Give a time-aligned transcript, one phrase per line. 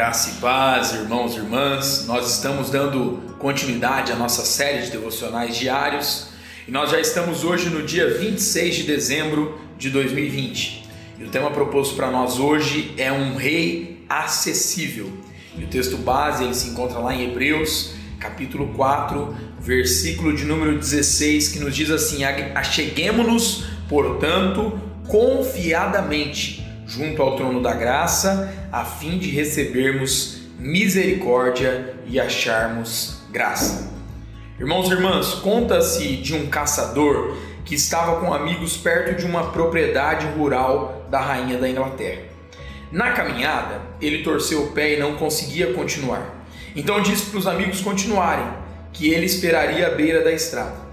[0.00, 2.06] Graça e paz, irmãos e irmãs.
[2.06, 6.28] Nós estamos dando continuidade à nossa série de devocionais diários
[6.66, 10.88] e nós já estamos hoje no dia 26 de dezembro de 2020.
[11.18, 15.12] E o tema proposto para nós hoje é um rei acessível.
[15.54, 20.78] E o texto base ele se encontra lá em Hebreus, capítulo 4, versículo de número
[20.78, 26.59] 16, que nos diz assim: Acheguemo-nos, portanto, confiadamente
[26.90, 33.92] junto ao trono da graça, a fim de recebermos misericórdia e acharmos graça.
[34.58, 40.26] Irmãos e irmãs, conta-se de um caçador que estava com amigos perto de uma propriedade
[40.36, 42.22] rural da rainha da Inglaterra.
[42.90, 46.44] Na caminhada, ele torceu o pé e não conseguia continuar.
[46.74, 48.46] Então disse para os amigos continuarem,
[48.92, 50.89] que ele esperaria à beira da estrada.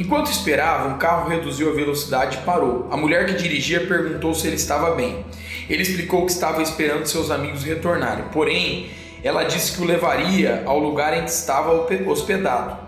[0.00, 2.88] Enquanto esperava, um carro reduziu a velocidade e parou.
[2.90, 5.26] A mulher que dirigia perguntou se ele estava bem.
[5.68, 8.88] Ele explicou que estava esperando seus amigos retornarem, porém,
[9.22, 12.78] ela disse que o levaria ao lugar em que estava hospedado.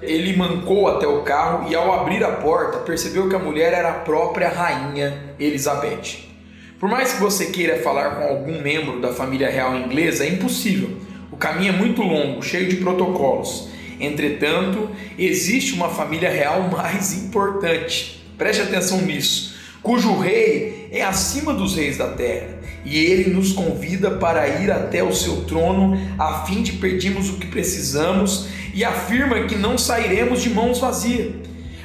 [0.00, 3.90] Ele mancou até o carro e, ao abrir a porta, percebeu que a mulher era
[3.90, 6.20] a própria rainha Elizabeth.
[6.80, 10.96] Por mais que você queira falar com algum membro da família real inglesa, é impossível.
[11.30, 13.70] O caminho é muito longo, cheio de protocolos.
[14.02, 18.20] Entretanto, existe uma família real mais importante.
[18.36, 19.54] Preste atenção nisso.
[19.80, 22.48] Cujo rei é acima dos reis da terra,
[22.84, 27.34] e ele nos convida para ir até o seu trono a fim de pedirmos o
[27.34, 31.34] que precisamos e afirma que não sairemos de mãos vazias.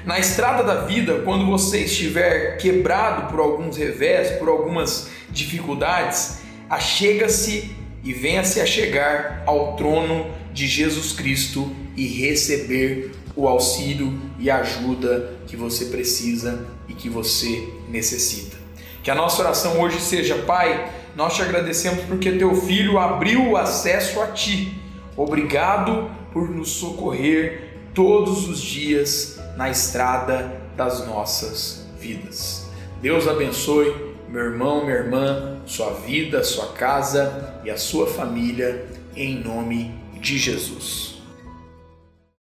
[0.04, 7.76] Na estrada da vida, quando você estiver quebrado por alguns revés, por algumas dificuldades, achega-se
[8.04, 15.34] e venha-se a chegar ao trono de Jesus Cristo e receber o auxílio e ajuda
[15.46, 18.58] que você precisa e que você necessita.
[19.04, 23.56] Que a nossa oração hoje seja, Pai, nós te agradecemos porque teu filho abriu o
[23.56, 24.82] acesso a ti.
[25.16, 32.66] Obrigado por nos socorrer todos os dias na estrada das nossas vidas.
[33.00, 33.94] Deus abençoe
[34.28, 40.38] meu irmão, minha irmã, sua vida, sua casa e a sua família, em nome de
[40.38, 41.17] Jesus.